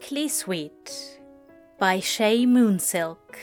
[0.00, 1.18] Sickly Sweet
[1.78, 3.38] by Shay Moonsilk.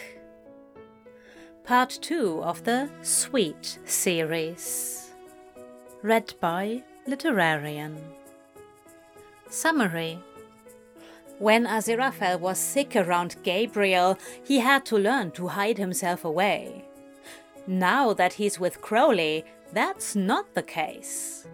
[1.64, 5.12] Part 2 of the Sweet series.
[6.04, 7.98] Read by Literarian.
[9.50, 10.20] Summary
[11.40, 16.86] When Aziraphale was sick around Gabriel, he had to learn to hide himself away.
[17.68, 19.44] Now that he's with Crowley,
[19.74, 21.48] that's not the case.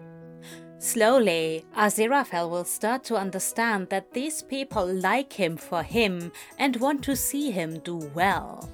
[0.80, 7.04] Slowly, Aziraphale will start to understand that these people like him for him and want
[7.04, 8.66] to see him do well.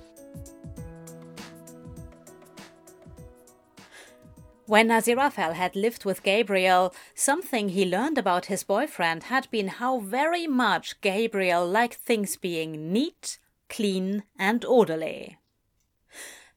[4.66, 9.98] When Aziraphale had lived with Gabriel, something he learned about his boyfriend had been how
[9.98, 15.38] very much Gabriel liked things being neat, clean, and orderly.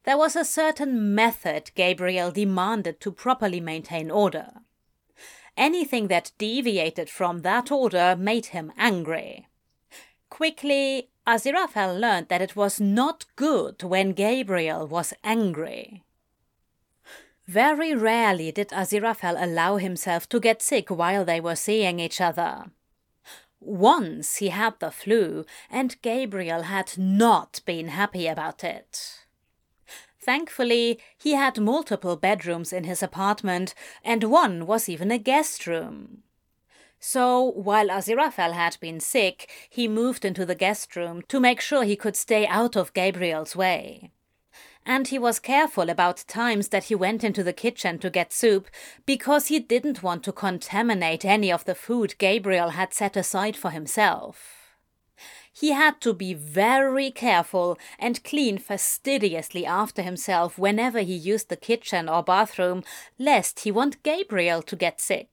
[0.04, 4.52] There was a certain method Gabriel demanded to properly maintain order.
[5.60, 9.50] Anything that deviated from that order made him angry.
[10.30, 16.06] Quickly, Aziraphale learned that it was not good when Gabriel was angry.
[17.46, 22.72] Very rarely did Aziraphale allow himself to get sick while they were seeing each other.
[23.60, 29.26] Once he had the flu, and Gabriel had not been happy about it.
[30.22, 36.24] Thankfully, he had multiple bedrooms in his apartment, and one was even a guest room.
[37.00, 41.84] So, while Aziraphale had been sick, he moved into the guest room to make sure
[41.84, 44.12] he could stay out of Gabriel's way.
[44.86, 48.68] And he was careful about times that he went into the kitchen to get soup
[49.06, 53.72] because he didn't want to contaminate any of the food Gabriel had set aside for
[53.72, 54.59] himself
[55.60, 61.58] he had to be very careful and clean fastidiously after himself whenever he used the
[61.58, 62.82] kitchen or bathroom,
[63.18, 65.30] lest he want Gabriel to get sick.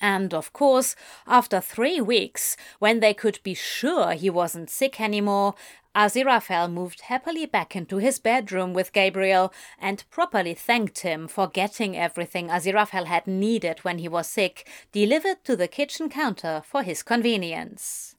[0.00, 0.96] And of course,
[1.26, 5.54] after three weeks, when they could be sure he wasn't sick anymore,
[5.94, 11.96] Aziraphale moved happily back into his bedroom with Gabriel and properly thanked him for getting
[11.96, 17.02] everything Aziraphale had needed when he was sick delivered to the kitchen counter for his
[17.02, 18.16] convenience.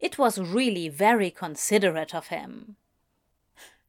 [0.00, 2.76] It was really very considerate of him.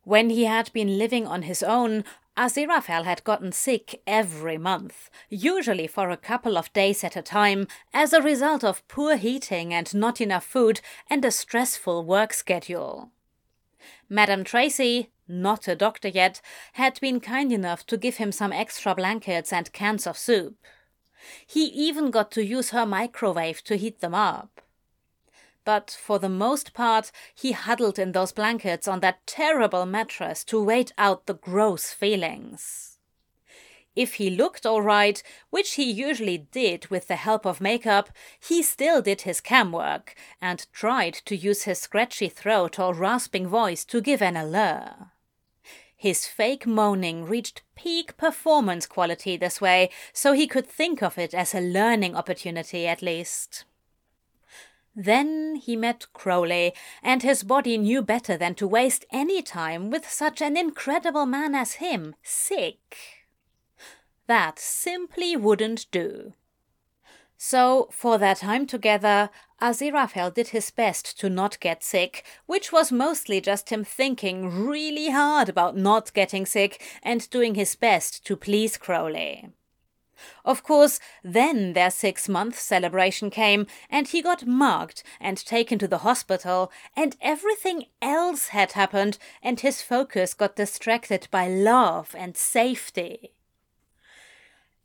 [0.04, 2.04] When he had been living on his own,
[2.36, 7.68] Aziraphale had gotten sick every month, usually for a couple of days at a time,
[7.94, 10.80] as a result of poor heating and not enough food
[11.10, 13.12] and a stressful work schedule.
[14.08, 16.42] Madame Tracy, not a doctor yet,
[16.74, 20.56] had been kind enough to give him some extra blankets and cans of soup.
[21.46, 24.62] He even got to use her microwave to heat them up
[25.70, 30.60] but for the most part he huddled in those blankets on that terrible mattress to
[30.60, 32.98] wait out the gross feelings.
[33.96, 35.22] If he looked all right,
[35.52, 38.10] which he usually did with the help of makeup,
[38.40, 43.48] he still did his cam work and tried to use his scratchy throat or rasping
[43.48, 45.12] voice to give an allure.
[45.96, 51.36] His fake moaning reached peak performance quality this way, so he could think of it
[51.36, 53.66] as a learning opportunity at least.
[54.96, 60.10] Then he met Crowley, and his body knew better than to waste any time with
[60.10, 63.28] such an incredible man as him, sick.
[64.28, 66.34] That simply wouldn't do.
[67.42, 69.30] So, for their time together,
[69.62, 75.10] Aziraphale did his best to not get sick, which was mostly just him thinking really
[75.10, 79.50] hard about not getting sick and doing his best to please Crowley.
[80.46, 85.88] Of course, then their six month celebration came, and he got mugged and taken to
[85.88, 92.38] the hospital, and everything else had happened, and his focus got distracted by love and
[92.38, 93.34] safety.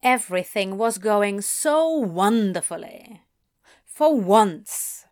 [0.02, 3.22] Everything was going so wonderfully.
[3.86, 5.06] For once.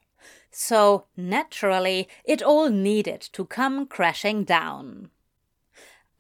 [0.51, 5.12] So, naturally, it all needed to come crashing down.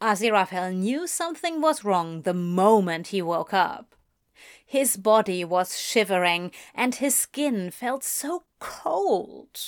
[0.02, 3.94] Aziraphale knew something was wrong the moment he woke up.
[4.66, 9.60] His body was shivering and his skin felt so cold.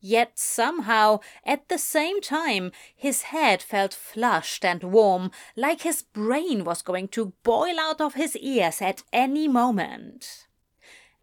[0.00, 6.64] Yet somehow, at the same time, his head felt flushed and warm, like his brain
[6.64, 10.46] was going to boil out of his ears at any moment.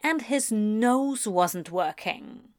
[0.01, 2.49] And his nose wasn't working.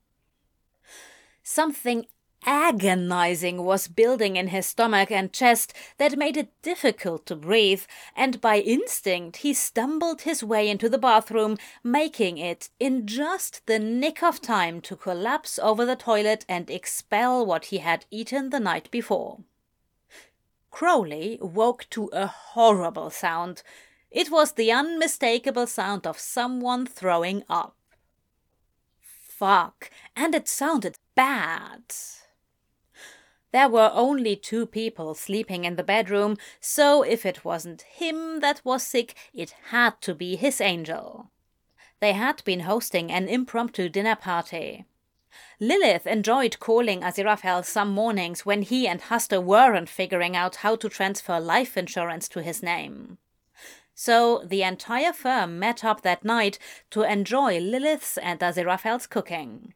[1.42, 2.06] Something
[2.44, 7.82] agonizing was building in his stomach and chest that made it difficult to breathe,
[8.16, 13.78] and by instinct he stumbled his way into the bathroom, making it in just the
[13.78, 18.60] nick of time to collapse over the toilet and expel what he had eaten the
[18.60, 19.40] night before.
[20.70, 23.62] Crowley woke to a horrible sound.
[24.10, 27.76] It was the unmistakable sound of someone throwing up.
[29.42, 31.82] fuck, and it sounded bad.
[33.52, 38.64] There were only two people sleeping in the bedroom, so if it wasn't him that
[38.64, 41.31] was sick, it had to be his angel.
[42.00, 44.87] They had been hosting an impromptu dinner party.
[45.60, 50.88] Lilith enjoyed calling Aziraphale some mornings when he and Hastur weren't figuring out how to
[50.88, 53.19] transfer life insurance to his name.
[53.94, 56.58] So the entire firm met up that night
[56.90, 59.75] to enjoy Lilith's and Aziraphale's cooking.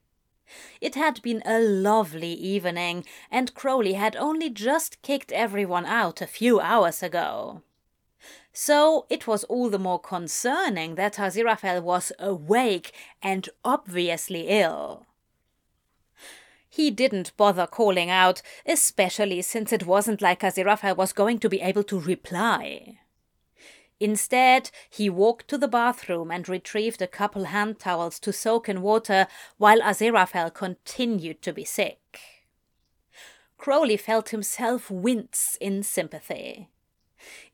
[0.81, 6.27] It had been a lovely evening, and Crowley had only just kicked everyone out a
[6.27, 7.63] few hours ago.
[8.53, 15.07] So it was all the more concerning that Aziraphale was awake and obviously ill.
[16.69, 21.61] He didn't bother calling out, especially since it wasn't like Aziraphale was going to be
[21.61, 22.99] able to reply.
[23.99, 28.83] Instead, he walked to the bathroom and retrieved a couple hand towels to soak in
[28.83, 29.27] water
[29.57, 32.21] while Aziraphale continued to be sick.
[33.57, 36.69] Crowley felt himself wince in sympathy.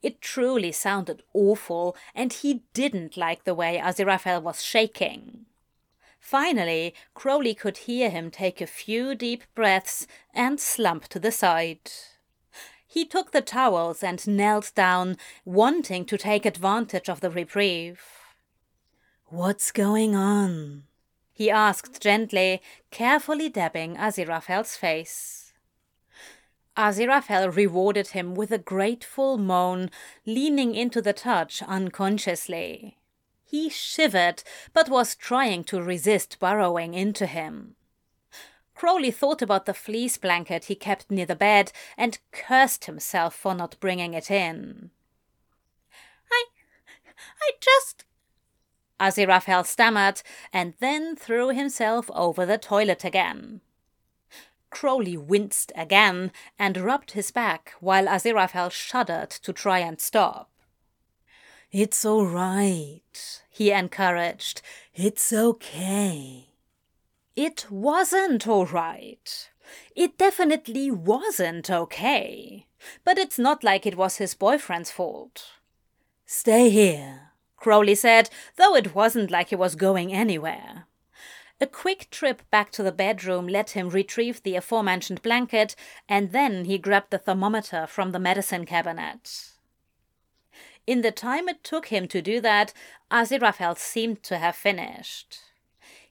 [0.02, 5.46] It truly sounded awful, and he didn't like the way Aziraphale was shaking.
[6.18, 11.90] Finally, Crowley could hear him take a few deep breaths and slump to the side.
[12.92, 15.16] He took the towels and knelt down,
[15.46, 18.02] wanting to take advantage of the reprieve.
[19.28, 20.82] What's going on?
[21.32, 22.60] he asked gently,
[22.90, 25.54] carefully dabbing Aziraphale's face.
[26.76, 29.90] Aziraphale rewarded him with a grateful moan,
[30.26, 32.98] leaning into the touch unconsciously.
[33.42, 34.42] He shivered,
[34.74, 37.74] but was trying to resist burrowing into him.
[38.82, 43.54] Crowley thought about the fleece blanket he kept near the bed and cursed himself for
[43.54, 44.90] not bringing it in.
[46.32, 46.46] I.
[47.40, 48.04] I just.
[48.98, 53.60] Aziraphale stammered and then threw himself over the toilet again.
[54.70, 60.50] Crowley winced again and rubbed his back while Aziraphale shuddered to try and stop.
[61.70, 64.60] It's all right, he encouraged.
[64.92, 66.48] It's okay.
[67.34, 69.50] It wasn't all right.
[69.96, 72.66] It definitely wasn't okay.
[73.04, 75.44] But it's not like it was his boyfriend's fault.
[76.26, 80.86] Stay here, Crowley said, though it wasn't like he was going anywhere.
[81.60, 85.76] A quick trip back to the bedroom let him retrieve the aforementioned blanket,
[86.08, 89.52] and then he grabbed the thermometer from the medicine cabinet.
[90.86, 92.72] In the time it took him to do that,
[93.12, 95.38] Aziraphale seemed to have finished.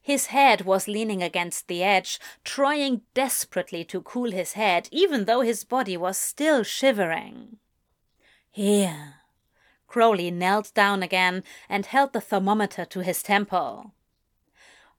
[0.01, 5.42] His head was leaning against the edge, trying desperately to cool his head, even though
[5.42, 7.57] his body was still shivering.
[8.50, 9.15] Here.
[9.88, 13.94] Crowley knelt down again and held the thermometer to his temple.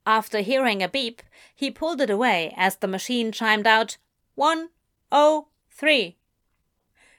[0.06, 1.22] After hearing a beep,
[1.54, 3.96] he pulled it away as the machine chimed out
[4.34, 4.68] one
[5.10, 6.16] oh three.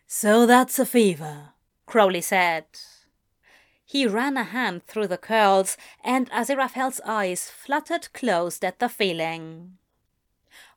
[0.06, 1.50] So that's a fever,
[1.86, 2.66] Crowley said.
[3.94, 9.78] He ran a hand through the curls, and Aziraphale's eyes fluttered closed at the feeling.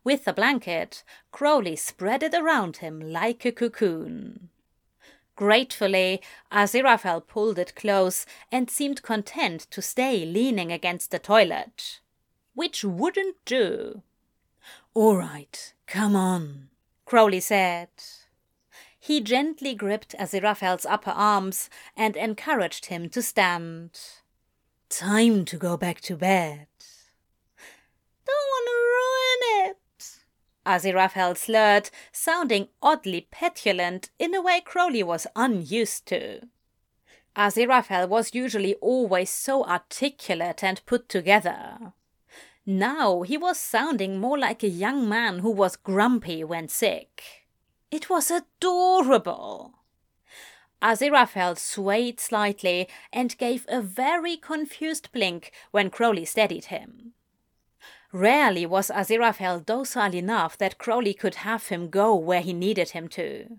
[0.04, 1.02] With the blanket,
[1.32, 4.50] Crowley spread it around him like a cocoon.
[5.34, 6.20] Gratefully,
[6.52, 12.00] Aziraphale pulled it close and seemed content to stay leaning against the toilet.
[12.52, 14.02] Which wouldn't do.
[14.92, 16.68] All right, come on,
[17.06, 17.88] Crowley said.
[19.06, 23.96] He gently gripped Aziraphale's upper arms and encouraged him to stand.
[24.88, 26.66] Time to go back to bed.
[28.26, 30.16] Don't want to ruin it.
[30.66, 36.40] Aziraphale slurred, sounding oddly petulant in a way Crowley was unused to.
[37.36, 41.92] Aziraphale was usually always so articulate and put together.
[42.66, 47.45] Now he was sounding more like a young man who was grumpy when sick.
[47.90, 49.74] It was adorable.
[50.82, 57.12] Aziraphale swayed slightly and gave a very confused blink when Crowley steadied him.
[58.12, 63.08] Rarely was Aziraphale docile enough that Crowley could have him go where he needed him
[63.08, 63.58] to.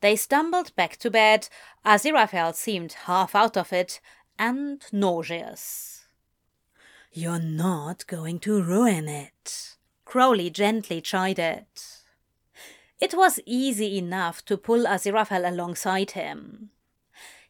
[0.00, 1.48] They stumbled back to bed.
[1.84, 4.00] Aziraphale seemed half out of it
[4.38, 6.04] and nauseous.
[7.12, 11.66] You're not going to ruin it, Crowley gently chided.
[13.02, 16.70] It was easy enough to pull Aziraphale alongside him.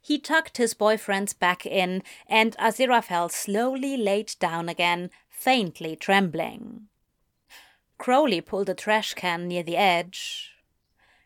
[0.00, 6.88] He tucked his boyfriend's back in, and Aziraphale slowly laid down again, faintly trembling.
[7.99, 10.52] Crowley pulled a trash can near the edge.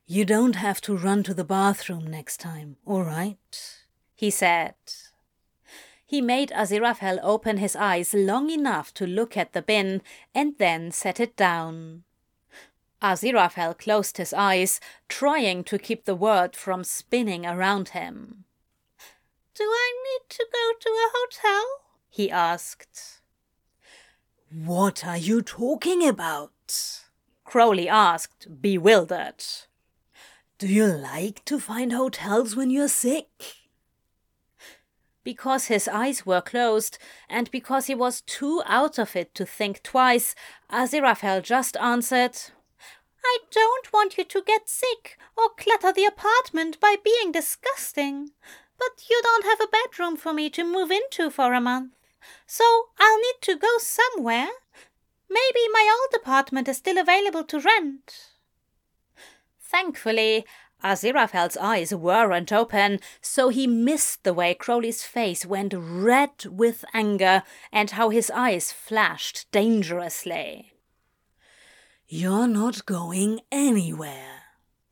[0.07, 3.85] You don't have to run to the bathroom next time, all right?
[4.17, 4.75] he said.
[6.05, 10.03] he made Aziraphale open his eyes long enough to look at the bin
[10.35, 12.03] and then set it down.
[13.07, 18.45] Aziraphale closed his eyes, trying to keep the world from spinning around him.
[19.55, 21.65] Do I need to go to a hotel?
[22.11, 23.21] he asked.
[24.51, 26.51] What are you talking about?
[27.45, 29.45] Crowley asked, bewildered.
[30.59, 33.29] Do you like to find hotels when you're sick?
[35.23, 36.99] Because his eyes were closed,
[37.29, 40.35] and because he was too out of it to think twice,
[40.71, 42.37] Aziraphale just answered,
[43.27, 48.31] I don't want you to get sick or clutter the apartment by being disgusting.
[48.79, 51.93] But you don't have a bedroom for me to move into for a month.
[52.47, 52.65] So
[52.99, 54.49] I'll need to go somewhere.
[55.29, 58.31] Maybe my old apartment is still available to rent.
[59.61, 60.47] Thankfully,
[60.85, 67.43] Aziraphale's eyes weren't open, so he missed the way Crowley's face went red with anger
[67.73, 70.76] and how his eyes flashed dangerously.
[72.09, 74.43] You're not going anywhere,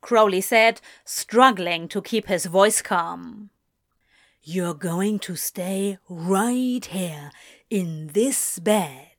[0.01, 3.51] Crowley said, struggling to keep his voice calm.
[4.43, 7.31] You're going to stay right here
[7.69, 9.15] in this bed,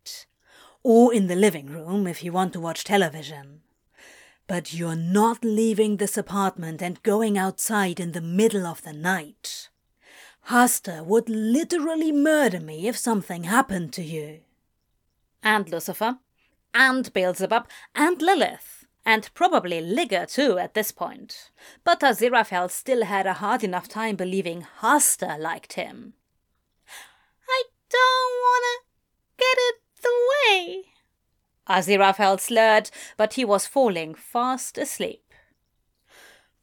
[0.83, 3.63] or in the living room if you want to watch television.
[4.47, 9.71] But you're not leaving this apartment and going outside in the middle of the night.
[10.51, 14.41] Hastur would literally murder me if something happened to you.
[15.43, 16.19] And Lucifer,
[16.77, 21.51] and Beelzebub, and Lilith, and probably Ligur too at this point.
[21.83, 26.15] But Aziraphale still had a hard enough time believing Hastur liked him.
[27.49, 28.85] I don't wanna
[29.39, 30.13] get it the
[30.53, 30.85] way,
[31.69, 35.23] Aziraphale slurred, but he was falling fast asleep.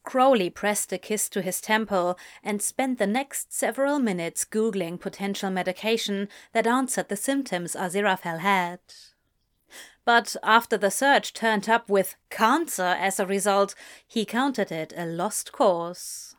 [0.03, 5.49] Crowley pressed a kiss to his temple and spent the next several minutes googling potential
[5.49, 8.79] medication that answered the symptoms Aziraphale had.
[10.05, 13.73] But after the search turned up with cancer as a result,
[14.05, 16.35] he counted it a lost cause.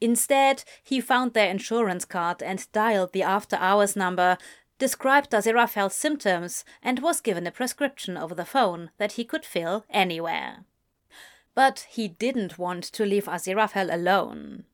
[0.00, 4.36] Instead, he found their insurance card and dialed the after hours number
[4.78, 9.86] described Aziraphale's symptoms and was given a prescription over the phone that he could fill
[9.88, 10.64] anywhere.
[11.54, 14.64] But he didn't want to leave Aziraphale alone.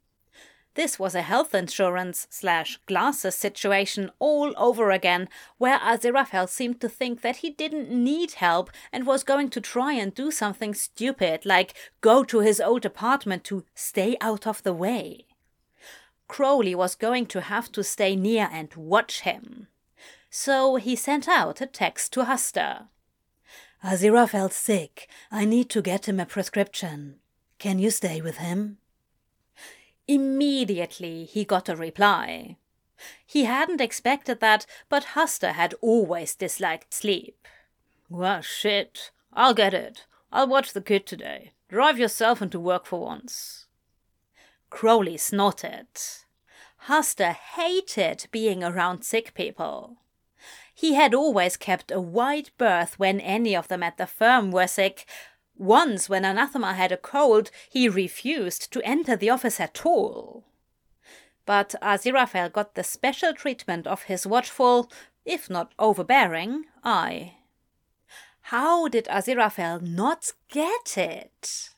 [0.75, 6.89] This was a health insurance slash glasses situation all over again, where Aziraphale seemed to
[6.89, 11.45] think that he didn't need help and was going to try and do something stupid,
[11.45, 15.27] like go to his old apartment to stay out of the way.
[16.29, 19.67] Crowley was going to have to stay near and watch him
[20.31, 22.87] so he sent out a text to Hastur.
[23.85, 25.09] Aziraphale's sick.
[25.31, 27.17] I need to get him a prescription.
[27.59, 28.79] Can you stay with him?
[30.09, 32.57] Immediately he got a reply.
[33.27, 37.47] He hadn't expected that, but Hastur had always disliked sleep.
[38.09, 39.11] Well, shit.
[39.33, 40.07] I'll get it.
[40.33, 41.53] I'll watch the kid today.
[41.69, 43.67] Drive yourself into work for once.
[44.71, 45.87] Crowley snorted.
[46.87, 49.99] Hastur hated being around sick people.
[50.75, 54.67] He had always kept a wide berth when any of them at the firm were
[54.67, 55.07] sick.
[55.61, 60.47] Once, when Anathema had a cold, he refused to enter the office at all.
[61.45, 64.91] But Aziraphale got the special treatment of his watchful,
[65.27, 67.35] if not overbearing, eye.
[68.41, 71.69] How did Aziraphale not get it?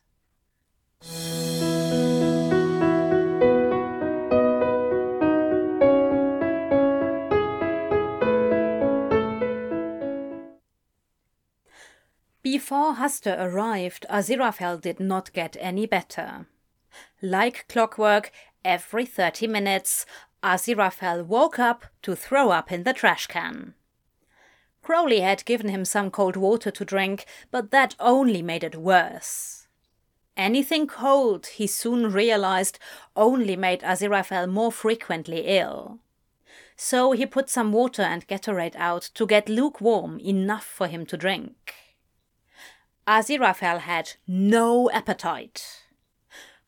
[12.62, 16.46] Before Hastur arrived, Aziraphale did not get any better.
[17.20, 18.30] Like clockwork,
[18.64, 20.06] every thirty minutes,
[20.44, 23.74] Aziraphale woke up to throw up in the trash can.
[24.80, 29.66] Crowley had given him some cold water to drink, but that only made it worse.
[30.36, 32.78] Anything cold, he soon realized,
[33.16, 35.98] only made Aziraphale more frequently ill.
[36.76, 41.16] So he put some water and Gatorade out to get lukewarm enough for him to
[41.16, 41.74] drink.
[43.12, 45.82] Aziraphale had no appetite.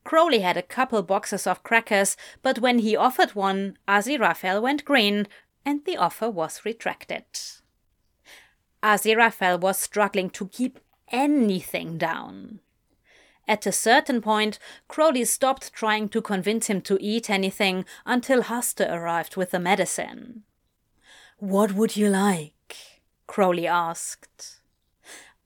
[0.03, 5.27] Crowley had a couple boxes of crackers, but when he offered one, Aziraphale went green,
[5.65, 7.25] and the offer was retracted.
[8.83, 10.79] Aziraphale was struggling to keep
[11.11, 12.59] anything down.
[13.47, 18.93] At a certain point, Crowley stopped trying to convince him to eat anything until Hastur
[18.93, 20.43] arrived with the medicine.
[21.39, 23.01] What would you like?
[23.25, 24.61] Crowley asked.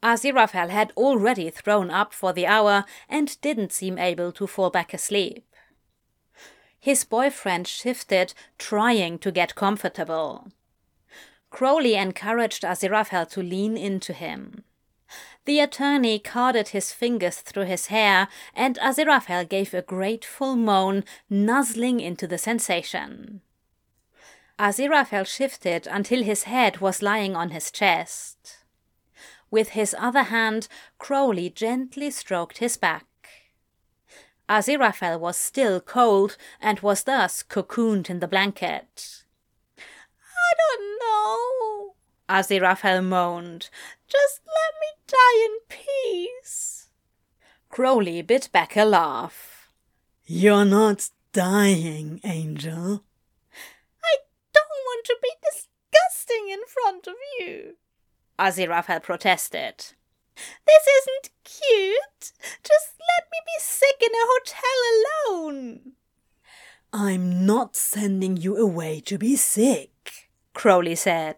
[0.01, 4.93] Aziraphale had already thrown up for the hour and didn't seem able to fall back
[4.93, 5.45] asleep.
[6.79, 10.51] His boyfriend shifted, trying to get comfortable.
[11.49, 14.63] Crowley encouraged Aziraphale to lean into him.
[15.45, 21.99] The attorney carded his fingers through his hair, and Aziraphale gave a grateful moan, nuzzling
[21.99, 23.41] into the sensation.
[24.59, 28.58] Aziraphale shifted until his head was lying on his chest.
[29.51, 33.05] With his other hand, Crowley gently stroked his back.
[34.47, 39.23] Aziraphale was still cold and was thus cocooned in the blanket.
[39.77, 41.95] I don't know,
[42.27, 43.69] Aziraphale moaned.
[44.07, 46.87] Just let me die in peace.
[47.69, 49.69] Crowley bit back a laugh.
[50.25, 53.03] You're not dying, Angel.
[54.03, 54.17] I
[54.53, 57.75] don't want to be disgusting in front of you.
[58.39, 59.93] Aziraphale protested.
[60.65, 62.31] This isn't cute.
[62.63, 65.91] Just let me be sick in a hotel alone.
[66.93, 71.37] I'm not sending you away to be sick, Crowley said.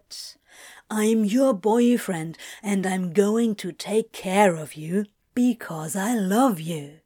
[0.88, 7.00] I'm your boyfriend and I'm going to take care of you because I love you.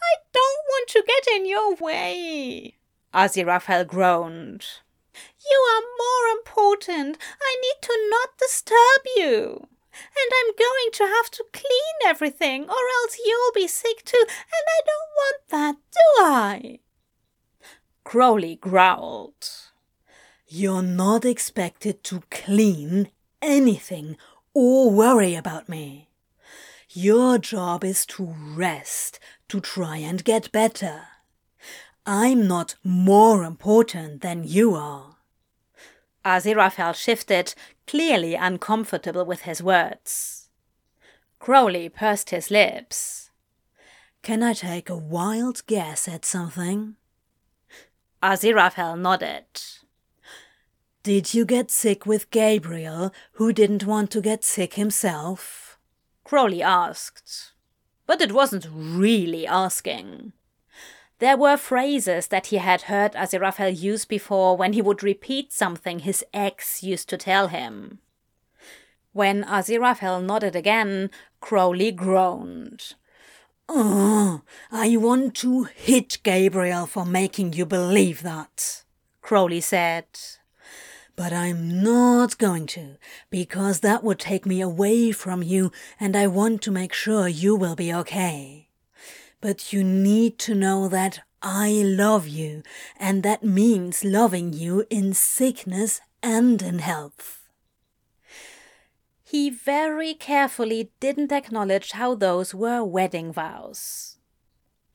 [0.00, 2.76] I don't want to get in your way,
[3.12, 4.64] Aziraphale groaned.
[5.50, 7.18] You are more important.
[7.40, 9.68] I need to not disturb you.
[9.92, 14.66] And I'm going to have to clean everything, or else you'll be sick too, and
[14.68, 16.78] I don't want that, do I?
[18.04, 19.48] Crowley growled.
[20.46, 24.16] You're not expected to clean anything
[24.52, 26.08] or worry about me.
[26.90, 29.18] Your job is to rest,
[29.48, 31.08] to try and get better.
[32.08, 35.16] I'm not more important than you are.
[36.24, 37.52] Aziraphale shifted,
[37.88, 40.48] clearly uncomfortable with his words.
[41.40, 43.30] Crowley pursed his lips.
[44.22, 46.94] Can I take a wild guess at something?
[48.22, 49.46] Aziraphale nodded.
[51.02, 55.76] Did you get sick with Gabriel, who didn't want to get sick himself?
[56.22, 57.52] Crowley asked.
[58.06, 60.32] But it wasn't really asking.
[61.18, 66.00] There were phrases that he had heard Aziraphale use before when he would repeat something
[66.00, 68.00] his ex used to tell him.
[69.12, 72.94] When Aziraphale nodded again, Crowley groaned.
[73.66, 78.84] Oh, I want to hit Gabriel for making you believe that,
[79.22, 80.04] Crowley said.
[81.16, 82.98] But I'm not going to,
[83.30, 87.56] because that would take me away from you, and I want to make sure you
[87.56, 88.65] will be okay.
[89.40, 92.62] But you need to know that I love you,
[92.98, 97.48] and that means loving you in sickness and in health.
[99.22, 104.16] He very carefully didn't acknowledge how those were wedding vows.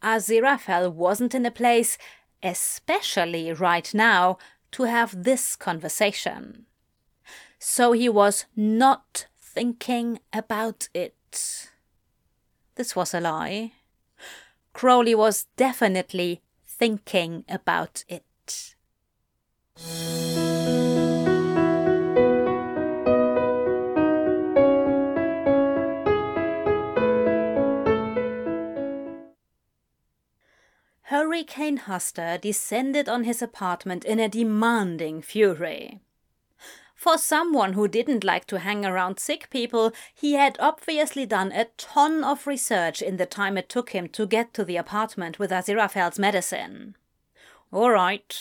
[0.01, 1.97] Aziraphale wasn't in a place,
[2.41, 4.37] especially right now,
[4.71, 6.65] to have this conversation.
[7.59, 11.69] So he was not thinking about it.
[12.75, 13.73] This was a lie.
[14.73, 18.23] Crowley was definitely thinking about it.
[31.03, 35.99] Hurricane Hastur descended on his apartment in a demanding fury.
[37.01, 41.65] For someone who didn't like to hang around sick people, he had obviously done a
[41.75, 45.49] ton of research in the time it took him to get to the apartment with
[45.49, 46.95] Aziraphale's medicine.
[47.71, 48.37] All right,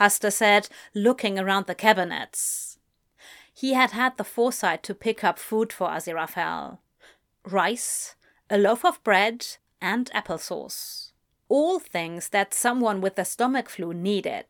[0.00, 2.80] Hastur said, looking around the cabinets.
[3.54, 6.78] He had had the foresight to pick up food for Aziraphale
[7.44, 8.16] rice,
[8.50, 9.46] a loaf of bread,
[9.80, 11.12] and applesauce.
[11.48, 14.48] All things that someone with a stomach flu needed.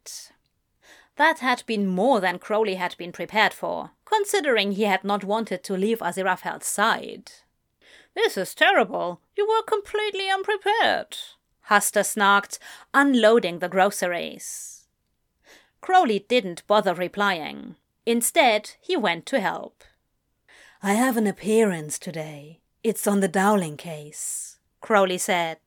[1.16, 5.62] That had been more than Crowley had been prepared for, considering he had not wanted
[5.64, 7.32] to leave Aziraphale's side.
[8.14, 9.20] This is terrible.
[9.36, 11.16] You were completely unprepared,
[11.68, 12.58] Hastur snarked,
[12.92, 14.88] unloading the groceries.
[15.80, 17.76] Crowley didn't bother replying.
[18.04, 19.84] Instead, he went to help.
[20.82, 22.60] I have an appearance today.
[22.82, 25.58] It's on the Dowling case, Crowley said.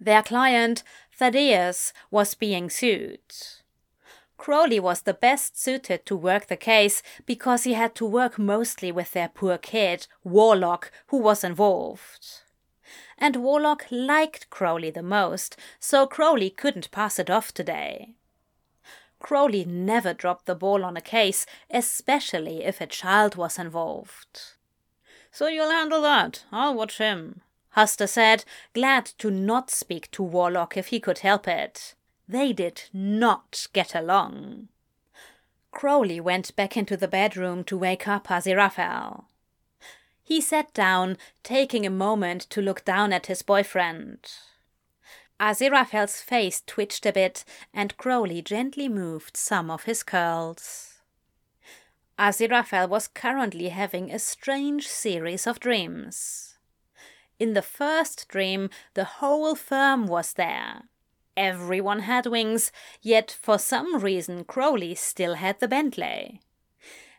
[0.00, 3.20] Their client, Thaddeus, was being sued.
[4.38, 8.90] Crowley was the best suited to work the case because he had to work mostly
[8.90, 12.40] with their poor kid, Warlock, who was involved.
[13.18, 18.14] And Warlock liked Crowley the most, so Crowley couldn't pass it off today.
[19.18, 24.54] Crowley never dropped the ball on a case, especially if a child was involved.
[25.32, 26.44] So you'll handle that.
[26.52, 27.42] I'll watch him,
[27.76, 31.96] Hastur said, glad to not speak to Warlock if he could help it.
[32.28, 34.68] They did not get along.
[35.70, 39.24] Crowley went back into the bedroom to wake up Aziraphale.
[40.22, 44.18] He sat down, taking a moment to look down at his boyfriend.
[45.40, 51.00] Aziraphale's face twitched a bit, and Crowley gently moved some of his curls.
[52.18, 56.58] Aziraphale was currently having a strange series of dreams.
[57.38, 60.88] In the first dream, the whole firm was there.
[61.38, 66.40] Everyone had wings, yet for some reason Crowley still had the Bentley.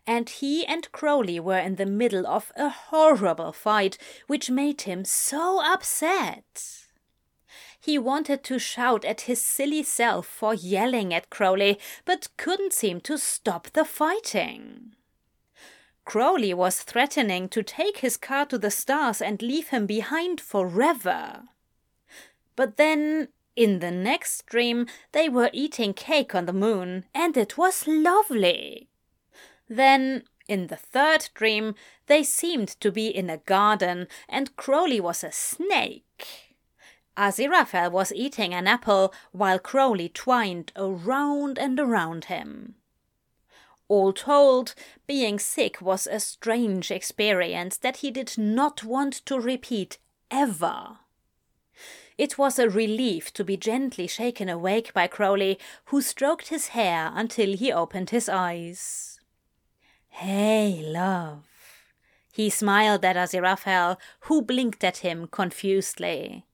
[0.05, 5.05] And he and Crowley were in the middle of a horrible fight, which made him
[5.05, 6.83] so upset.
[7.79, 12.99] He wanted to shout at his silly self for yelling at Crowley, but couldn't seem
[13.01, 14.95] to stop the fighting.
[16.03, 21.43] Crowley was threatening to take his car to the stars and leave him behind forever.
[22.57, 23.29] But then,
[23.59, 28.87] in the next dream, they were eating cake on the moon, and it was lovely.
[29.67, 31.75] Then, in the third dream,
[32.07, 36.55] they seemed to be in a garden, and Crowley was a snake.
[37.17, 42.75] Aziraphale was eating an apple while Crowley twined around and around him.
[43.89, 44.73] All told,
[45.05, 49.97] being sick was a strange experience that he did not want to repeat
[50.31, 50.99] ever.
[52.19, 57.13] It was a relief to be gently shaken awake by Crowley, who stroked his hair
[57.15, 59.21] until he opened his eyes.
[60.09, 61.45] Hey, love.
[62.33, 63.95] He smiled at Aziraphale,
[64.27, 66.45] who blinked at him confusedly.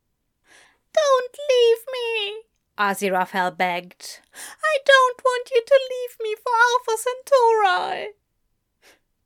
[0.93, 2.43] Don't leave me,
[2.77, 4.19] Aziraphale begged.
[4.61, 8.09] I don't want you to leave me for Alpha Centauri.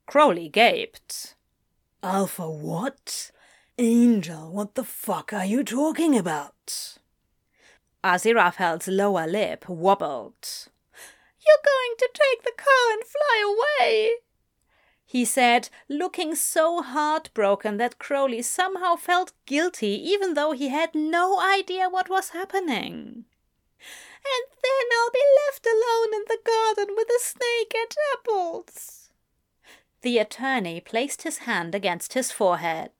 [0.06, 1.34] Crowley gaped.
[2.02, 3.30] Alpha what?
[3.80, 6.98] Angel, what the fuck are you talking about?
[8.04, 10.68] Aziraphale's lower lip wobbled.
[11.44, 14.12] You're going to take the car and fly away
[15.10, 21.40] he said, looking so heartbroken that Crowley somehow felt guilty, even though he had no
[21.40, 23.24] idea what was happening.
[24.22, 29.10] And then I'll be left alone in the garden with a snake and apples.
[30.02, 32.92] The attorney placed his hand against his forehead.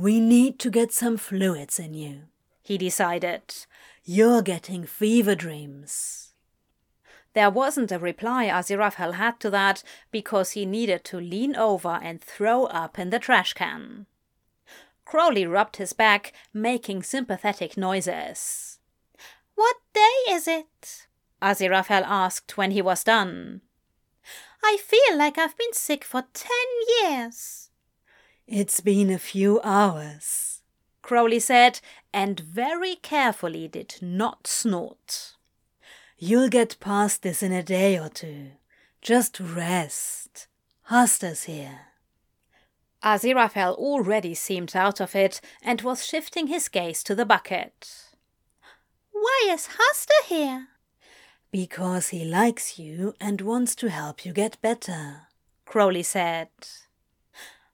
[0.00, 2.22] We need to get some fluids in you,
[2.62, 3.42] he decided.
[4.02, 6.32] You're getting fever dreams.
[7.34, 12.18] There wasn't a reply Aziraphale had to that because he needed to lean over and
[12.18, 14.06] throw up in the trash can.
[15.04, 18.78] Crowley rubbed his back, making sympathetic noises.
[19.54, 21.08] What day is it?
[21.42, 23.60] Aziraphale asked when he was done.
[24.64, 26.68] I feel like I've been sick for ten
[27.02, 27.59] years.
[28.52, 30.62] It's been a few hours,
[31.02, 31.78] Crowley said,
[32.12, 35.34] and very carefully did not snort.
[36.18, 38.48] You'll get past this in a day or two.
[39.02, 40.48] Just rest.
[40.90, 41.82] Hastur's here.
[43.04, 48.08] Aziraphale already seemed out of it and was shifting his gaze to the bucket.
[49.12, 50.66] Why is Hastur here?
[51.52, 55.28] Because he likes you and wants to help you get better,
[55.66, 56.48] Crowley said.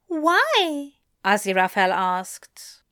[0.09, 0.92] Why?
[1.25, 2.83] Aziraphale asked.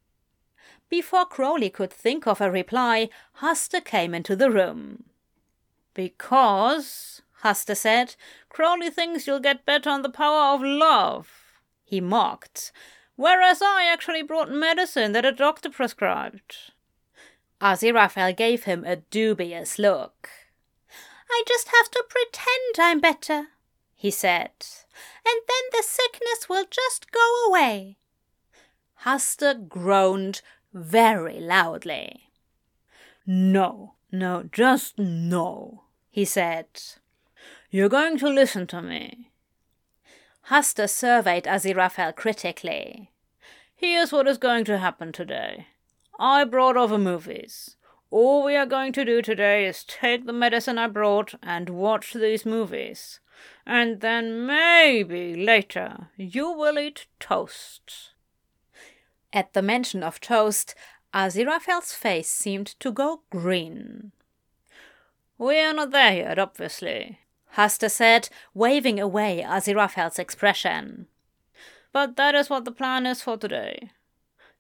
[0.89, 3.09] Before Crowley could think of a reply,
[3.41, 5.05] Hastur came into the room.
[5.95, 8.17] Because, Hastur said,
[8.49, 11.29] Crowley thinks you'll get better on the power of love.
[11.85, 12.73] He mocked.
[13.17, 16.73] Whereas I actually brought medicine that a doctor prescribed.
[17.61, 20.29] Aziraphale gave him a dubious look.
[21.31, 23.49] I just have to pretend I'm better,
[23.95, 24.53] he said,
[25.27, 27.99] and then the sickness will just go away.
[29.05, 30.41] Hastur groaned
[30.73, 32.31] very loudly.
[33.27, 36.69] No, no, just no he said.
[37.71, 39.33] You're going to listen to me.
[40.49, 43.11] Hastur surveyed Aziraphale critically.
[43.75, 45.67] Here's what is going to happen today.
[46.21, 47.75] I brought over movies.
[48.17, 52.13] All we are going to do today is take the medicine I brought and watch
[52.13, 53.19] these movies.
[53.67, 58.13] And then maybe later you will eat toast.
[59.33, 60.77] At the mention of toast,
[61.13, 64.13] Aziraphale's face seemed to go green.
[65.37, 67.19] We are not there yet, obviously,
[67.57, 71.09] Hastur said, waving away Aziraphale's expression.
[71.93, 73.91] But that is what the plan is for today.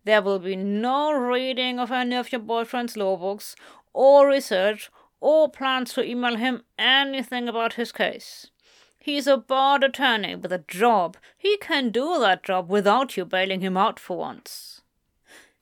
[0.04, 3.56] There will be no reading of any of your boyfriend's law books,
[3.92, 4.90] or research,
[5.20, 8.50] or plans to email him anything about his case.
[8.98, 11.16] He's a barred attorney with a job.
[11.36, 14.82] He can do that job without you bailing him out for once.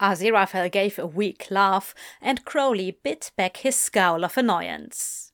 [0.00, 5.32] Aziraphale gave a weak laugh, and Crowley bit back his scowl of annoyance.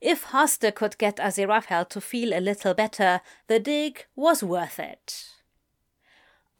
[0.00, 5.26] If Hastur could get Aziraphale to feel a little better, the dig was worth it.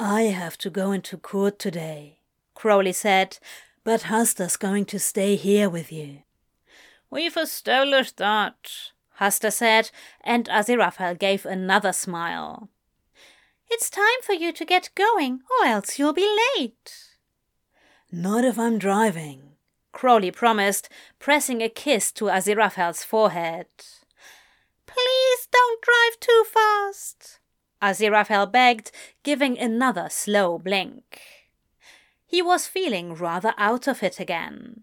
[0.03, 2.21] I have to go into court today,
[2.55, 3.37] Crowley said,
[3.85, 6.23] but Hastur's going to stay here with you.
[7.11, 8.71] We've established that,
[9.21, 9.91] Hastur said,
[10.23, 12.71] and Aziraphale gave another smile.
[13.69, 17.11] It's time for you to get going, or else you'll be late.
[18.11, 19.51] Not if I'm driving,
[19.93, 23.67] Crowley promised, pressing a kiss to Aziraphale's forehead.
[24.87, 27.40] Please don't drive too fast,
[27.83, 28.91] Aziraphale begged,
[29.23, 31.21] giving another slow blink.
[32.27, 34.83] He was feeling rather out of it again.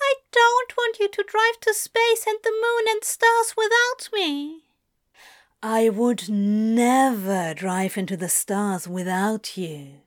[0.00, 4.62] I don't want you to drive to space and the moon and stars without me.
[5.62, 10.02] I would never drive into the stars without you.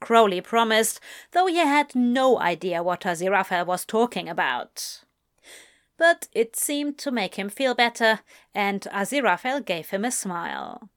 [0.00, 1.00] Crowley promised,
[1.32, 5.02] though he had no idea what Aziraphale was talking about.
[5.96, 8.20] But it seemed to make him feel better,
[8.54, 10.88] and Aziraphale gave him a smile.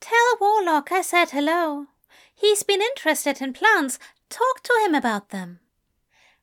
[0.00, 1.86] Tell Warlock I said hello.
[2.34, 3.98] He's been interested in plants.
[4.30, 5.60] Talk to him about them.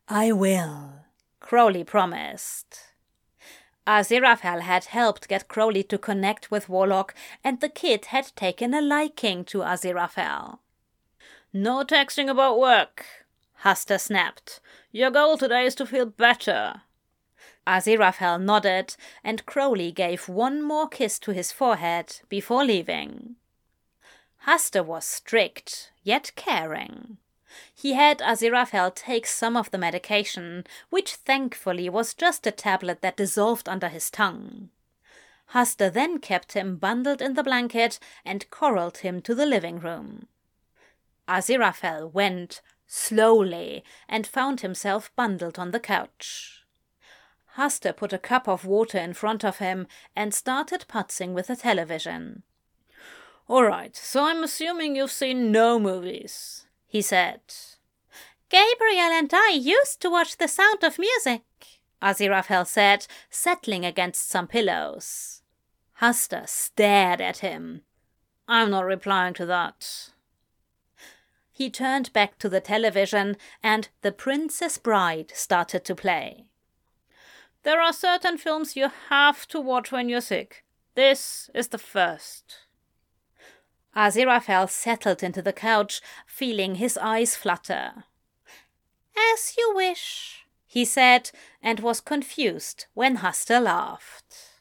[0.08, 1.06] I will,
[1.40, 2.80] Crowley promised.
[3.88, 7.14] Aziraphale had helped get Crowley to connect with Warlock,
[7.44, 10.60] and the kid had taken a liking to Aziraphale.
[11.54, 13.06] No texting about work,
[13.64, 14.60] Hastur snapped.
[14.92, 16.82] Your goal today is to feel better.
[17.66, 23.36] Aziraphale nodded, and Crowley gave one more kiss to his forehead before leaving.
[24.46, 27.18] Hastur was strict, yet caring.
[27.74, 33.18] He had Aziraphale take some of the medication, which thankfully was just a tablet that
[33.18, 34.70] dissolved under his tongue.
[35.54, 40.28] Hastur then kept him bundled in the blanket and corralled him to the living room.
[41.28, 46.64] Aziraphale went slowly and found himself bundled on the couch.
[47.56, 51.56] Hastur put a cup of water in front of him and started putzing with the
[51.56, 52.44] television.
[53.48, 57.42] All right, so I'm assuming you've seen no movies, he said.
[58.50, 61.44] Gabriel and I used to watch The Sound of Music,
[62.02, 65.44] Aziraphale said, settling against some pillows.
[66.02, 67.82] Hastur stared at him.
[68.48, 70.10] I'm not replying to that.
[71.52, 76.46] He turned back to the television and The Princess Bride started to play.
[77.64, 80.64] There are certain films you have to watch when you're sick.
[80.96, 82.65] This is the first.
[83.96, 88.04] Aziraphale settled into the couch, feeling his eyes flutter.
[89.34, 91.32] As you wish, he said,
[91.64, 94.52] and was confused when Hastur laughed.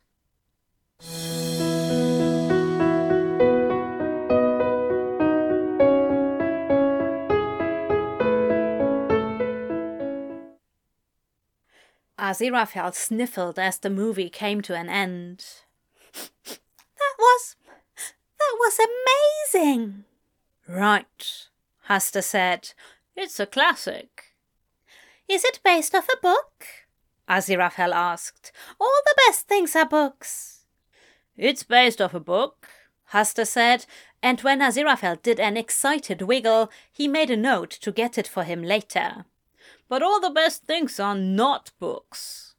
[12.17, 15.45] Aziraphale sniffled as the movie came to an end.
[16.97, 17.57] That was.
[18.39, 20.05] That was amazing!
[20.69, 21.49] Right,
[21.89, 22.73] Hastur said.
[23.17, 24.35] It's a classic.
[25.29, 26.67] Is it based off a book?
[27.29, 28.53] Aziraphale asked.
[28.81, 30.65] All the best things are books.
[31.37, 32.69] It's based off a book,
[33.13, 33.87] Hastur said,
[34.23, 38.45] and when Aziraphale did an excited wiggle, he made a note to get it for
[38.45, 39.25] him later
[39.89, 42.55] but all the best things are not books.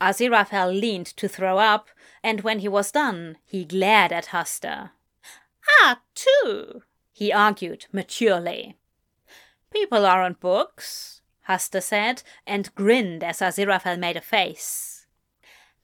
[0.00, 1.88] Aziraphale leaned to throw up,
[2.24, 4.92] and when he was done, he glared at Hastur.
[5.82, 6.82] Ah, two,
[7.12, 8.78] he argued maturely.
[9.70, 15.06] People aren't books, Hastur said, and grinned as Aziraphale made a face.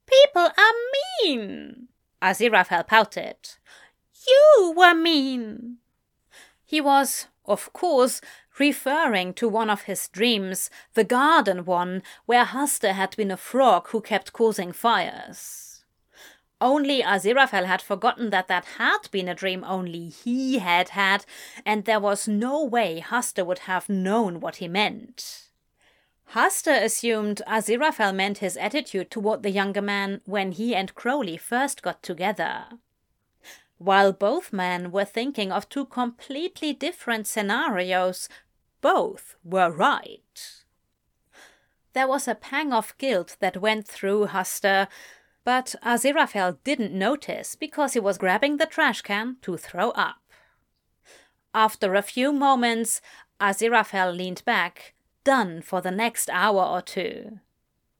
[0.06, 0.74] People are
[1.22, 1.88] mean,
[2.22, 3.36] Aziraphale pouted.
[4.26, 5.76] You were mean.
[6.64, 8.22] He was, of course,
[8.58, 13.88] referring to one of his dreams, the garden one, where Hastur had been a frog
[13.88, 15.69] who kept causing fires.
[16.60, 21.24] Only Aziraphale had forgotten that that had been a dream only he had had,
[21.64, 25.50] and there was no way Hastur would have known what he meant.
[26.34, 31.82] Hastur assumed Aziraphale meant his attitude toward the younger man when he and Crowley first
[31.82, 32.66] got together.
[33.78, 38.28] While both men were thinking of two completely different scenarios,
[38.82, 40.62] both were right.
[41.94, 44.86] There was a pang of guilt that went through Hastur,
[45.44, 50.20] but Aziraphale didn't notice because he was grabbing the trash can to throw up.
[51.54, 53.00] After a few moments,
[53.40, 57.40] Aziraphale leaned back, done for the next hour or two.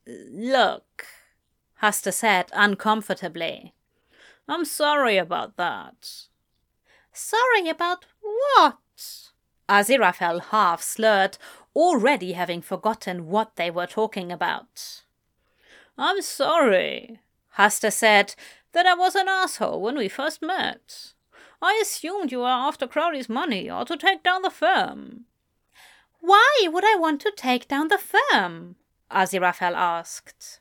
[0.07, 1.07] Look,
[1.83, 3.75] Hastur said uncomfortably.
[4.47, 6.27] I'm sorry about that.
[7.13, 8.79] Sorry about what?
[9.69, 11.39] Aziraphale half slurred,
[11.75, 15.03] already having forgotten what they were talking about.
[15.97, 17.21] I'm sorry,
[17.61, 18.35] Hastur said,
[18.73, 21.13] that I was an asshole when we first met.
[21.61, 25.27] I assumed you were after Crowley's money or to take down the firm.
[26.21, 28.77] Why would I want to take down the firm?
[29.11, 30.61] Aziraphale asked.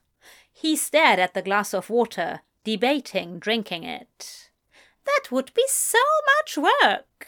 [0.51, 4.49] He stared at the glass of water, debating drinking it.
[5.05, 5.99] That would be so
[6.35, 7.27] much work.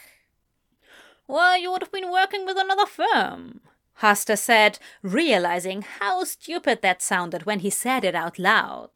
[1.26, 3.62] Well, you would have been working with another firm,
[4.02, 8.90] Hastur said, realizing how stupid that sounded when he said it out loud.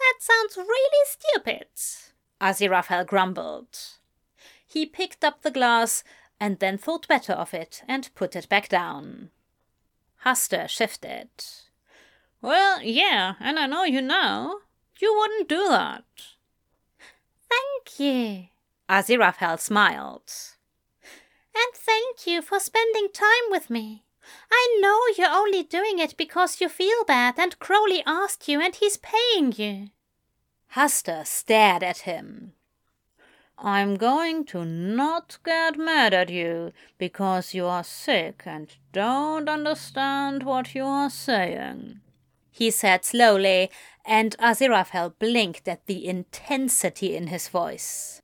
[0.00, 1.66] That sounds really stupid,
[2.40, 3.78] Aziraphale grumbled.
[4.66, 6.02] He picked up the glass
[6.40, 9.30] and then thought better of it and put it back down.
[10.24, 11.28] Hastur shifted.
[12.40, 14.54] Well, yeah, and I know you now.
[14.98, 16.04] You wouldn't do that.
[17.48, 18.46] Thank you.
[18.88, 20.32] Aziraphale smiled.
[21.54, 24.04] And thank you for spending time with me.
[24.50, 28.74] I know you're only doing it because you feel bad and Crowley asked you and
[28.74, 29.88] he's paying you.
[30.74, 32.52] Hastur stared at him.
[33.62, 40.44] I'm going to not get mad at you because you are sick and don't understand
[40.44, 42.00] what you are saying,
[42.50, 43.70] he said slowly,
[44.06, 48.22] and Aziraphale blinked at the intensity in his voice.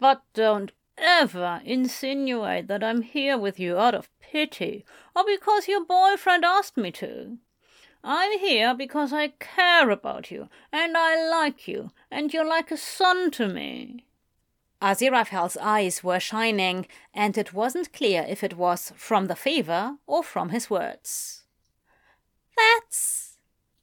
[0.00, 4.84] But don't ever insinuate that I'm here with you out of pity
[5.14, 7.38] or because your boyfriend asked me to.
[8.04, 12.76] I'm here because I care about you and I like you and you're like a
[12.76, 14.04] son to me.
[14.80, 20.22] Aziraphale's eyes were shining, and it wasn't clear if it was from the fever or
[20.22, 21.42] from his words.
[22.56, 23.38] That's.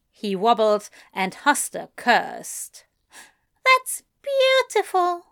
[0.09, 2.85] He wobbled, and Hastur cursed.
[3.65, 5.23] That's beautiful.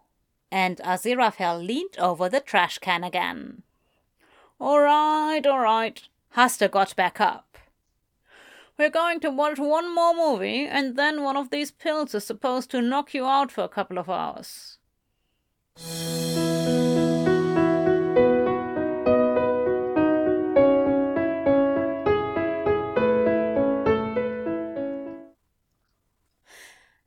[0.53, 3.63] And Aziraphale leaned over the trash can again.
[4.59, 5.99] All right, all right.
[6.37, 7.57] Hastur got back up.
[8.77, 12.69] We're going to watch one more movie, and then one of these pills is supposed
[12.69, 14.77] to knock you out for a couple of hours.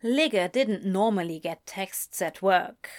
[0.02, 2.90] Ligur didn't normally get texts at work.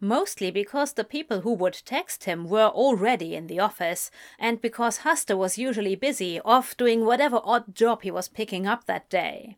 [0.00, 4.98] Mostly because the people who would text him were already in the office, and because
[4.98, 9.56] Hastur was usually busy off doing whatever odd job he was picking up that day.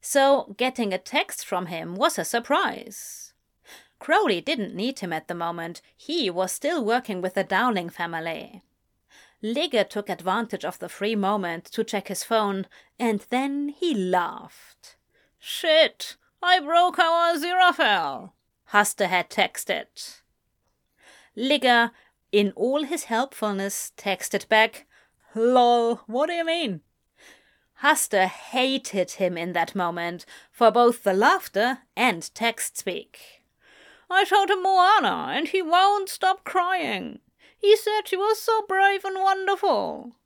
[0.00, 3.32] So getting a text from him was a surprise.
[4.00, 5.82] Crowley didn't need him at the moment.
[5.96, 8.62] He was still working with the Dowling family.
[9.42, 12.66] Ligur took advantage of the free moment to check his phone,
[12.98, 14.96] and then he laughed.
[15.38, 16.16] Shit!
[16.42, 18.32] I broke our Aziraphale!
[18.72, 20.20] Hastur had texted.
[21.36, 21.90] Ligur,
[22.30, 24.86] in all his helpfulness, texted back,
[25.34, 26.80] Lol, what do you mean?
[27.82, 33.42] Hastur hated him in that moment for both the laughter and text speak.
[34.10, 37.20] I showed him Moana, and he won't stop crying.
[37.56, 40.16] He said she was so brave and wonderful.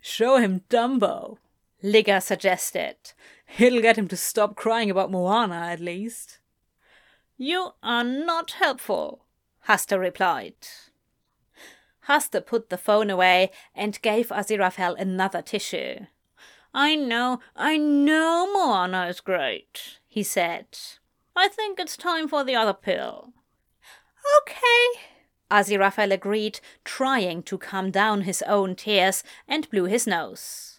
[0.00, 1.38] Show him Dumbo,
[1.82, 2.96] Ligur suggested.
[3.58, 6.38] It'll get him to stop crying about Moana, at least.
[7.46, 9.26] You are not helpful,
[9.68, 10.54] Hastur replied.
[12.08, 16.06] Hastur put the phone away and gave Aziraphale another tissue.
[16.72, 20.68] I know, I know Moana is great, he said.
[21.36, 23.34] I think it's time for the other pill.
[24.40, 25.02] Okay,
[25.50, 30.73] Aziraphale agreed, trying to calm down his own tears, and blew his nose.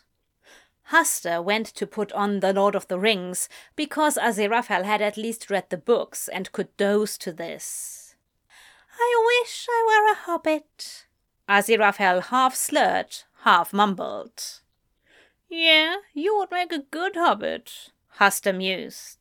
[0.92, 5.50] Hastur went to put on The Lord of the Rings because Aziraphale had at least
[5.50, 8.16] read the books and could doze to this.
[9.00, 11.06] I wish I were a hobbit.
[11.50, 14.62] Aziraphale half slurred, half mumbled.
[15.50, 19.20] Yeah, you would make a good hobbit, Hastur mused.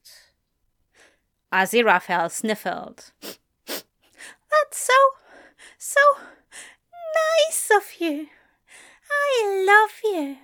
[1.53, 3.13] Aziraphale sniffled.
[3.67, 4.95] That's so,
[5.79, 6.01] so
[7.15, 8.29] nice of you.
[9.11, 10.37] I love you.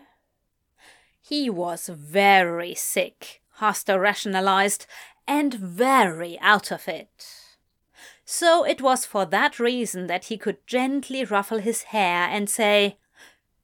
[1.31, 4.85] He was very sick, Hastur rationalized,
[5.29, 7.25] and very out of it.
[8.25, 12.99] So it was for that reason that he could gently ruffle his hair and say,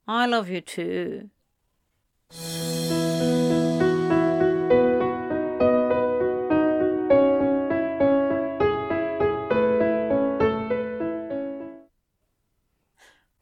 [0.07, 1.29] I love you too.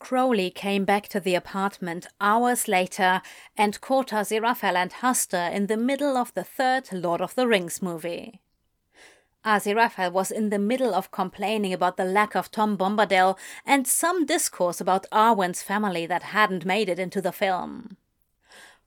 [0.06, 3.24] Crowley came back to the apartment hours later
[3.58, 7.82] and caught Aziraphale and Hastur in the middle of the third Lord of the Rings
[7.82, 8.40] movie.
[9.44, 13.36] Aziraphale was in the middle of complaining about the lack of Tom Bombadil
[13.66, 17.98] and some discourse about Arwen's family that hadn't made it into the film.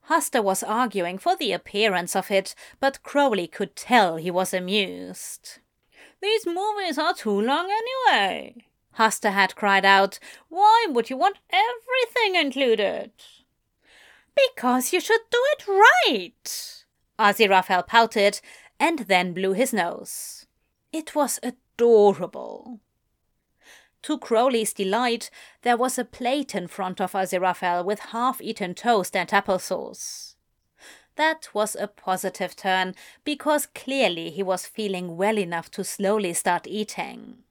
[0.07, 5.59] Hastur was arguing for the appearance of it, but Crowley could tell he was amused.
[6.21, 8.68] These movies are too long anyway,
[8.99, 10.19] Hastur had cried out.
[10.49, 13.11] Why would you want everything included?
[14.35, 16.83] Because you should do it right,
[17.17, 18.41] Aziraphale pouted
[18.79, 20.45] and then blew his nose.
[20.91, 22.81] It was adorable.
[24.03, 25.29] To Crowley's delight,
[25.61, 30.35] there was a plate in front of Aziraphale with half eaten toast and applesauce.
[31.15, 32.95] That was a positive turn,
[33.25, 37.43] because clearly he was feeling well enough to slowly start eating.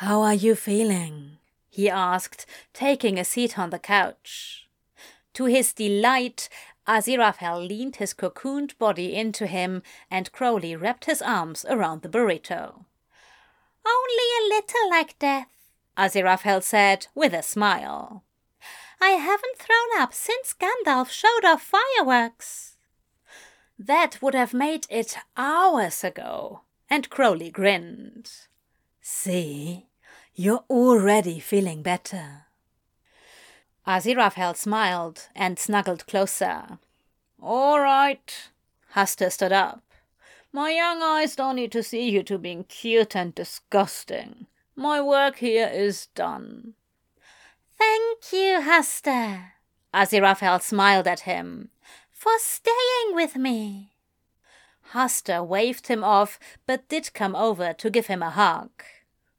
[0.00, 1.36] How are you feeling?
[1.68, 4.66] he asked, taking a seat on the couch.
[5.34, 6.48] To his delight,
[6.88, 12.86] Aziraphale leaned his cocooned body into him, and Crowley wrapped his arms around the burrito.
[13.86, 15.52] Only a little like death,
[15.98, 18.24] Aziraphale said with a smile.
[19.02, 22.78] I haven't thrown up since Gandalf showed off fireworks.
[23.78, 28.30] That would have made it hours ago, and Crowley grinned.
[29.02, 29.89] See,
[30.40, 32.46] you're already feeling better.
[33.86, 36.78] Aziraphale smiled and snuggled closer.
[37.42, 38.48] All right.
[38.94, 39.82] Hastur stood up.
[40.50, 44.46] My young eyes don't need to see you two being cute and disgusting.
[44.74, 46.72] My work here is done.
[47.76, 49.42] Thank you, Hastur.
[49.92, 51.68] Aziraphale smiled at him.
[52.12, 53.92] For staying with me.
[54.94, 58.70] Hastur waved him off, but did come over to give him a hug.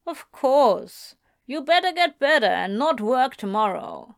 [0.05, 1.15] Of course.
[1.45, 4.15] You better get better and not work tomorrow.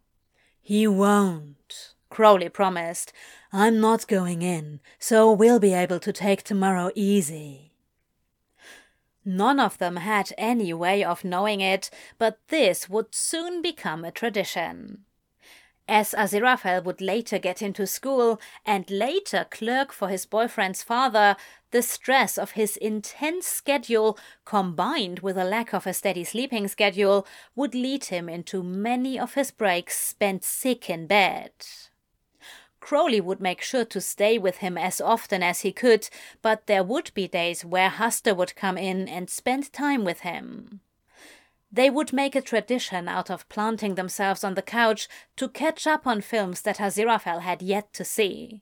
[0.61, 3.11] He won't, Crowley promised.
[3.51, 7.73] I'm not going in, so we'll be able to take tomorrow easy.
[9.25, 14.11] None of them had any way of knowing it, but this would soon become a
[14.11, 15.05] tradition.
[15.87, 21.35] As Aziraphale would later get into school and later clerk for his boyfriend's father,
[21.71, 27.27] the stress of his intense schedule, combined with a lack of a steady sleeping schedule,
[27.55, 31.51] would lead him into many of his breaks spent sick in bed.
[32.79, 36.09] Crowley would make sure to stay with him as often as he could,
[36.41, 40.81] but there would be days where Hastur would come in and spend time with him.
[41.73, 46.05] They would make a tradition out of planting themselves on the couch to catch up
[46.05, 48.61] on films that Aziraphale had yet to see.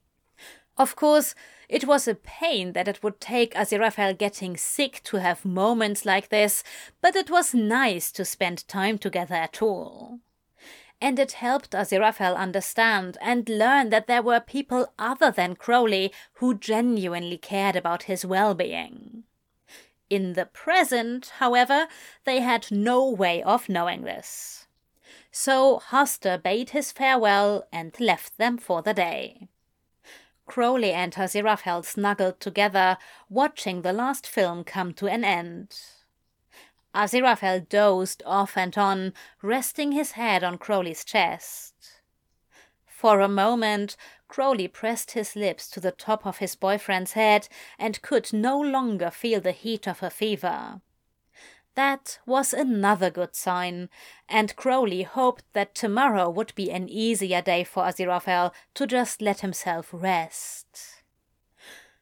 [0.77, 1.35] Of course,
[1.67, 6.29] it was a pain that it would take Aziraphale getting sick to have moments like
[6.29, 6.63] this,
[7.01, 10.19] but it was nice to spend time together at all.
[11.01, 16.57] And it helped Aziraphale understand and learn that there were people other than Crowley who
[16.57, 19.25] genuinely cared about his well being.
[20.11, 21.87] In the present, however,
[22.25, 24.67] they had no way of knowing this.
[25.31, 29.47] So Hastur bade his farewell and left them for the day.
[30.45, 32.97] Crowley and Aziraphale snuggled together,
[33.29, 35.79] watching the last film come to an end.
[36.93, 42.01] Aziraphale dozed off and on, resting his head on Crowley's chest.
[42.85, 43.95] For a moment,
[44.31, 49.11] Crowley pressed his lips to the top of his boyfriend's head and could no longer
[49.11, 50.79] feel the heat of her fever.
[51.75, 53.89] That was another good sign,
[54.29, 59.41] and Crowley hoped that tomorrow would be an easier day for Aziraphale to just let
[59.41, 61.03] himself rest.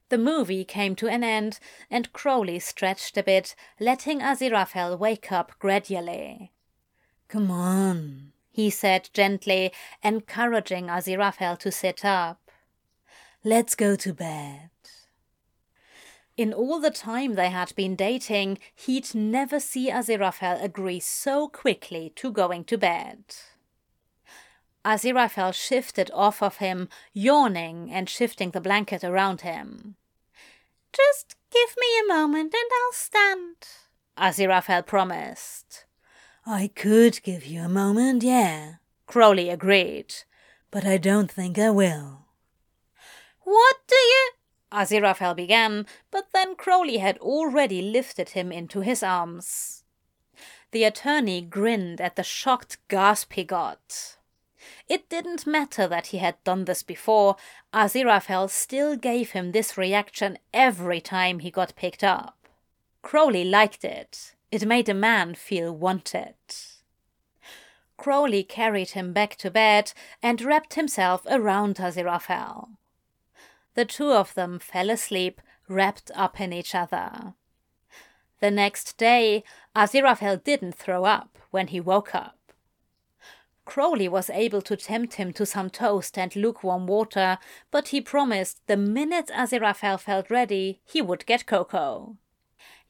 [0.10, 1.60] The movie came to an end,
[1.90, 6.52] and Crowley stretched a bit, letting Aziraphale wake up gradually.
[7.28, 9.72] Come on, he said gently,
[10.04, 12.52] encouraging Aziraphale to sit up.
[13.44, 14.70] Let's go to bed.
[16.36, 22.14] In all the time they had been dating, he'd never see Aziraphale agree so quickly
[22.16, 23.24] to going to bed.
[24.86, 29.96] Aziraphale shifted off of him, yawning and shifting the blanket around him.
[30.94, 33.56] Just give me a moment and I'll stand,
[34.18, 35.86] Aziraphale promised.
[36.46, 38.76] I could give you a moment, yeah,
[39.06, 40.14] Crowley agreed.
[40.72, 42.26] But I don't think I will.
[43.44, 44.32] What do you.
[44.72, 49.84] Aziraphale began, but then Crowley had already lifted him into his arms.
[50.72, 54.18] The attorney grinned at the shocked gasp he got.
[54.88, 57.36] It didn't matter that he had done this before,
[57.74, 62.48] Aziraphale still gave him this reaction every time he got picked up.
[63.02, 64.36] Crowley liked it.
[64.52, 66.36] It made a man feel wanted.
[67.98, 69.92] Crowley carried him back to bed
[70.24, 72.70] and wrapped himself around Aziraphale.
[73.76, 77.34] The two of them fell asleep, wrapped up in each other.
[78.40, 79.44] The next day,
[79.76, 82.38] Aziraphale didn't throw up when he woke up.
[83.66, 87.38] Crowley was able to tempt him to some toast and lukewarm water,
[87.70, 92.18] but he promised the minute Aziraphale felt ready, he would get cocoa.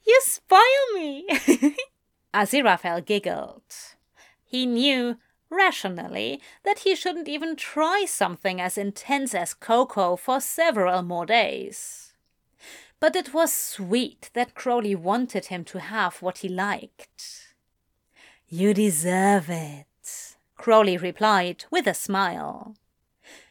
[0.06, 0.60] You spoil
[0.94, 1.26] me!
[2.34, 3.62] Aziraphale giggled.
[4.44, 5.16] He knew,
[5.48, 12.12] rationally, that he shouldn't even try something as intense as cocoa for several more days.
[12.98, 17.54] But it was sweet that Crowley wanted him to have what he liked.
[18.48, 19.86] You deserve it.
[20.56, 22.74] Crowley replied with a smile.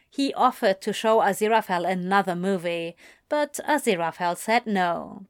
[0.09, 2.95] He offered to show Aziraphale another movie,
[3.29, 5.25] but Aziraphale said no.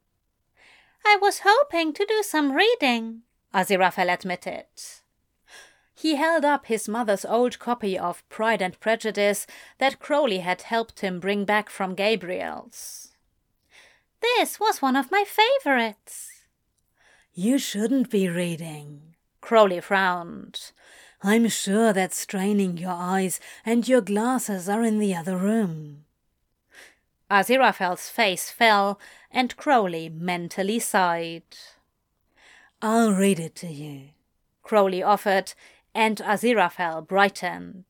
[1.10, 4.66] I was hoping to do some reading, Aziraphale admitted.
[5.92, 9.44] He held up his mother's old copy of Pride and Prejudice
[9.78, 13.08] that Crowley had helped him bring back from Gabriel's.
[14.20, 16.44] This was one of my favorites.
[17.34, 19.16] You shouldn't be reading.
[19.40, 20.70] Crowley frowned.
[21.24, 26.04] I'm sure that's straining your eyes, and your glasses are in the other room.
[27.30, 29.00] Aziraphale's face fell,
[29.30, 31.42] and Crowley mentally sighed.
[32.82, 34.10] I'll read it to you,
[34.62, 35.52] Crowley offered,
[35.94, 37.84] and Aziraphale brightened.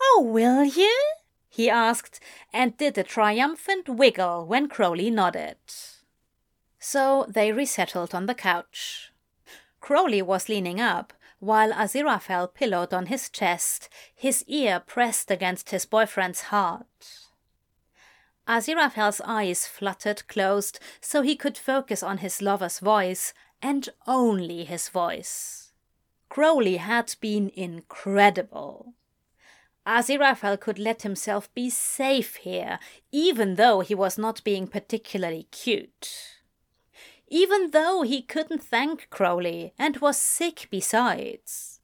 [0.00, 0.96] Oh, will you?
[1.48, 2.20] he asked,
[2.52, 5.56] and did a triumphant wiggle when Crowley nodded.
[6.78, 9.12] So they resettled on the couch.
[9.80, 15.86] Crowley was leaning up, while Aziraphale pillowed on his chest, his ear pressed against his
[15.86, 17.27] boyfriend's heart.
[18.48, 24.88] Aziraphale's eyes fluttered closed so he could focus on his lover's voice, and only his
[24.88, 25.72] voice.
[26.28, 28.94] Crowley had been incredible.
[29.86, 32.78] Aziraphale could let himself be safe here,
[33.12, 36.38] even though he was not being particularly cute
[37.30, 41.77] even though he couldn't thank Crowley and was sick besides.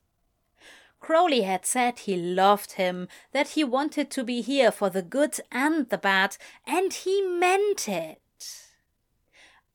[1.05, 5.39] Crowley had said he loved him, that he wanted to be here for the good
[5.53, 8.23] and the bad, and he meant it.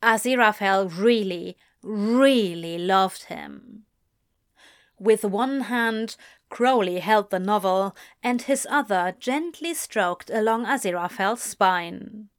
[0.02, 3.84] Aziraphale really, really loved him.
[4.98, 6.16] With one hand,
[6.50, 12.30] Crowley held the novel, and his other gently stroked along Aziraphale's spine.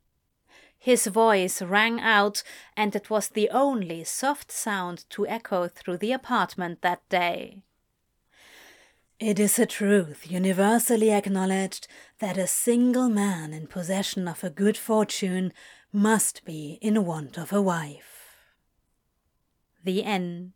[0.80, 2.43] His voice rang out,
[2.76, 7.62] and it was the only soft sound to echo through the apartment that day.
[9.20, 11.86] It is a truth universally acknowledged
[12.20, 15.52] that a single man in possession of a good fortune
[15.92, 18.38] must be in want of a wife.
[19.84, 20.52] The end.